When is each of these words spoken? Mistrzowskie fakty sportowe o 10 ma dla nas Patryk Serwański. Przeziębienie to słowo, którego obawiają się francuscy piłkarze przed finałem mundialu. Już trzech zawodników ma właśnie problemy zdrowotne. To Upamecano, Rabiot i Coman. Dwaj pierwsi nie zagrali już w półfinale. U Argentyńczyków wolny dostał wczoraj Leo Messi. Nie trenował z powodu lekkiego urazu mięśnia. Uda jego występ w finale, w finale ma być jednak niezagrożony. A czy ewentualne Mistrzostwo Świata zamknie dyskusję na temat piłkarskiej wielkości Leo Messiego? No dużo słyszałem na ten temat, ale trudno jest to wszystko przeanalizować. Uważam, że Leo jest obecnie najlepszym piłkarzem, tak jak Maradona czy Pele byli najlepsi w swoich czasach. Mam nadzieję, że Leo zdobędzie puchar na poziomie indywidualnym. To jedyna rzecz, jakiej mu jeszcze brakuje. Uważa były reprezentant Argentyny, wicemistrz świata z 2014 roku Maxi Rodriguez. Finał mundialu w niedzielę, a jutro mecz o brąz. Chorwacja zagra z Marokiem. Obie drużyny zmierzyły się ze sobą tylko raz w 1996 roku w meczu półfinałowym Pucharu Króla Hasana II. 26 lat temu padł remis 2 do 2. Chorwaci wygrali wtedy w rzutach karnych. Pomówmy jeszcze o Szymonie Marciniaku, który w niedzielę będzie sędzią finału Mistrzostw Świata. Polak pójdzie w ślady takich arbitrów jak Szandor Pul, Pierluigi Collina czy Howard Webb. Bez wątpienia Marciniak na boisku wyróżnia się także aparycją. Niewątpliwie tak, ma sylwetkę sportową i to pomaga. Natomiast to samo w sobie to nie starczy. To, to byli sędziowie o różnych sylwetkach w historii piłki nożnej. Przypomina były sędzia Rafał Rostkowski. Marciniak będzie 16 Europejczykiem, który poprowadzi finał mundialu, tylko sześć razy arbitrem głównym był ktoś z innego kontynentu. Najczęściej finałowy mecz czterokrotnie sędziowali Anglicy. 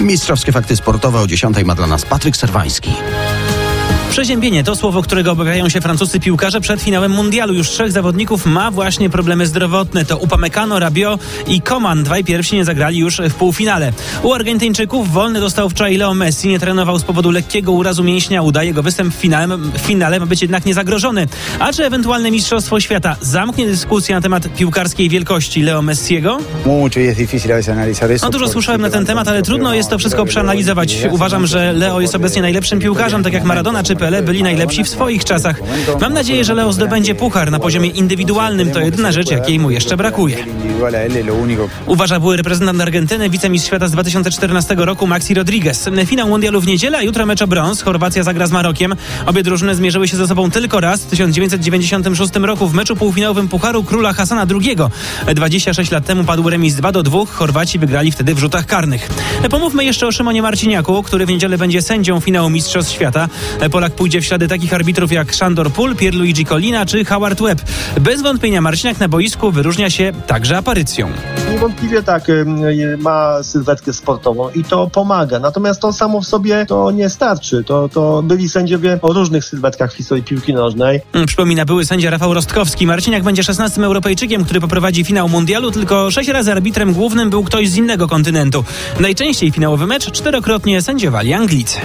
Mistrzowskie 0.00 0.52
fakty 0.52 0.76
sportowe 0.76 1.20
o 1.20 1.26
10 1.26 1.64
ma 1.64 1.74
dla 1.74 1.86
nas 1.86 2.04
Patryk 2.04 2.36
Serwański. 2.36 2.90
Przeziębienie 4.10 4.64
to 4.64 4.76
słowo, 4.76 5.02
którego 5.02 5.32
obawiają 5.32 5.68
się 5.68 5.80
francuscy 5.80 6.20
piłkarze 6.20 6.60
przed 6.60 6.82
finałem 6.82 7.12
mundialu. 7.12 7.54
Już 7.54 7.68
trzech 7.68 7.92
zawodników 7.92 8.46
ma 8.46 8.70
właśnie 8.70 9.10
problemy 9.10 9.46
zdrowotne. 9.46 10.04
To 10.04 10.18
Upamecano, 10.18 10.78
Rabiot 10.78 11.20
i 11.46 11.62
Coman. 11.62 12.02
Dwaj 12.02 12.24
pierwsi 12.24 12.56
nie 12.56 12.64
zagrali 12.64 12.98
już 12.98 13.20
w 13.30 13.34
półfinale. 13.34 13.92
U 14.22 14.32
Argentyńczyków 14.32 15.12
wolny 15.12 15.40
dostał 15.40 15.70
wczoraj 15.70 15.96
Leo 15.96 16.14
Messi. 16.14 16.48
Nie 16.48 16.58
trenował 16.58 16.98
z 16.98 17.02
powodu 17.02 17.30
lekkiego 17.30 17.72
urazu 17.72 18.04
mięśnia. 18.04 18.42
Uda 18.42 18.62
jego 18.62 18.82
występ 18.82 19.14
w 19.14 19.16
finale, 19.16 19.58
w 19.58 19.78
finale 19.78 20.20
ma 20.20 20.26
być 20.26 20.42
jednak 20.42 20.66
niezagrożony. 20.66 21.26
A 21.58 21.72
czy 21.72 21.84
ewentualne 21.84 22.30
Mistrzostwo 22.30 22.80
Świata 22.80 23.16
zamknie 23.20 23.66
dyskusję 23.66 24.14
na 24.14 24.20
temat 24.20 24.54
piłkarskiej 24.56 25.08
wielkości 25.08 25.62
Leo 25.62 25.82
Messiego? 25.82 26.38
No 28.22 28.30
dużo 28.30 28.48
słyszałem 28.48 28.80
na 28.80 28.90
ten 28.90 29.06
temat, 29.06 29.28
ale 29.28 29.42
trudno 29.42 29.74
jest 29.74 29.90
to 29.90 29.98
wszystko 29.98 30.24
przeanalizować. 30.24 30.98
Uważam, 31.10 31.46
że 31.46 31.72
Leo 31.72 32.00
jest 32.00 32.14
obecnie 32.14 32.42
najlepszym 32.42 32.80
piłkarzem, 32.80 33.22
tak 33.22 33.32
jak 33.32 33.44
Maradona 33.44 33.82
czy 33.82 33.96
Pele 34.00 34.22
byli 34.22 34.42
najlepsi 34.42 34.84
w 34.84 34.88
swoich 34.88 35.24
czasach. 35.24 35.60
Mam 36.00 36.12
nadzieję, 36.12 36.44
że 36.44 36.54
Leo 36.54 36.72
zdobędzie 36.72 37.14
puchar 37.14 37.50
na 37.50 37.58
poziomie 37.58 37.88
indywidualnym. 37.88 38.70
To 38.70 38.80
jedyna 38.80 39.12
rzecz, 39.12 39.30
jakiej 39.30 39.58
mu 39.58 39.70
jeszcze 39.70 39.96
brakuje. 39.96 40.36
Uważa 41.86 42.20
były 42.20 42.36
reprezentant 42.36 42.80
Argentyny, 42.80 43.30
wicemistrz 43.30 43.66
świata 43.66 43.88
z 43.88 43.90
2014 43.90 44.74
roku 44.74 45.06
Maxi 45.06 45.34
Rodriguez. 45.34 45.88
Finał 46.06 46.28
mundialu 46.28 46.60
w 46.60 46.66
niedzielę, 46.66 46.98
a 46.98 47.02
jutro 47.02 47.26
mecz 47.26 47.42
o 47.42 47.46
brąz. 47.46 47.82
Chorwacja 47.82 48.22
zagra 48.22 48.46
z 48.46 48.50
Marokiem. 48.50 48.94
Obie 49.26 49.42
drużyny 49.42 49.74
zmierzyły 49.74 50.08
się 50.08 50.16
ze 50.16 50.26
sobą 50.26 50.50
tylko 50.50 50.80
raz 50.80 51.00
w 51.00 51.06
1996 51.06 52.34
roku 52.36 52.68
w 52.68 52.74
meczu 52.74 52.96
półfinałowym 52.96 53.48
Pucharu 53.48 53.84
Króla 53.84 54.12
Hasana 54.12 54.46
II. 54.50 54.76
26 55.34 55.90
lat 55.90 56.04
temu 56.04 56.24
padł 56.24 56.50
remis 56.50 56.74
2 56.74 56.92
do 56.92 57.02
2. 57.02 57.26
Chorwaci 57.26 57.78
wygrali 57.78 58.12
wtedy 58.12 58.34
w 58.34 58.38
rzutach 58.38 58.66
karnych. 58.66 59.10
Pomówmy 59.50 59.84
jeszcze 59.84 60.06
o 60.06 60.12
Szymonie 60.12 60.42
Marciniaku, 60.42 61.02
który 61.02 61.26
w 61.26 61.28
niedzielę 61.28 61.58
będzie 61.58 61.82
sędzią 61.82 62.20
finału 62.20 62.50
Mistrzostw 62.50 62.92
Świata. 62.92 63.28
Polak 63.70 63.89
pójdzie 63.92 64.20
w 64.20 64.24
ślady 64.24 64.48
takich 64.48 64.74
arbitrów 64.74 65.12
jak 65.12 65.32
Szandor 65.32 65.72
Pul, 65.72 65.96
Pierluigi 65.96 66.44
Collina 66.44 66.86
czy 66.86 67.04
Howard 67.04 67.42
Webb. 67.42 67.62
Bez 68.00 68.22
wątpienia 68.22 68.60
Marciniak 68.60 69.00
na 69.00 69.08
boisku 69.08 69.50
wyróżnia 69.50 69.90
się 69.90 70.12
także 70.26 70.58
aparycją. 70.58 71.08
Niewątpliwie 71.52 72.02
tak, 72.02 72.26
ma 72.98 73.42
sylwetkę 73.42 73.92
sportową 73.92 74.50
i 74.50 74.64
to 74.64 74.90
pomaga. 74.90 75.38
Natomiast 75.38 75.80
to 75.80 75.92
samo 75.92 76.20
w 76.20 76.26
sobie 76.26 76.66
to 76.66 76.90
nie 76.90 77.10
starczy. 77.10 77.64
To, 77.64 77.88
to 77.88 78.22
byli 78.22 78.48
sędziowie 78.48 78.98
o 79.02 79.12
różnych 79.12 79.44
sylwetkach 79.44 79.92
w 79.92 79.96
historii 79.96 80.24
piłki 80.24 80.54
nożnej. 80.54 81.00
Przypomina 81.26 81.64
były 81.64 81.84
sędzia 81.84 82.10
Rafał 82.10 82.34
Rostkowski. 82.34 82.86
Marciniak 82.86 83.22
będzie 83.22 83.42
16 83.42 83.82
Europejczykiem, 83.82 84.44
który 84.44 84.60
poprowadzi 84.60 85.04
finał 85.04 85.28
mundialu, 85.28 85.70
tylko 85.70 86.10
sześć 86.10 86.28
razy 86.28 86.52
arbitrem 86.52 86.92
głównym 86.92 87.30
był 87.30 87.44
ktoś 87.44 87.68
z 87.68 87.76
innego 87.76 88.08
kontynentu. 88.08 88.64
Najczęściej 89.00 89.50
finałowy 89.50 89.86
mecz 89.86 90.10
czterokrotnie 90.10 90.82
sędziowali 90.82 91.34
Anglicy. 91.34 91.78